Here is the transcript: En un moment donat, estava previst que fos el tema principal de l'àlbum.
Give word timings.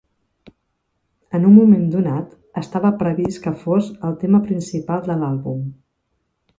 En 1.39 1.45
un 1.49 1.53
moment 1.57 1.83
donat, 1.97 2.33
estava 2.63 2.93
previst 3.05 3.43
que 3.47 3.55
fos 3.63 3.93
el 4.09 4.19
tema 4.27 4.43
principal 4.51 5.09
de 5.11 5.23
l'àlbum. 5.23 5.67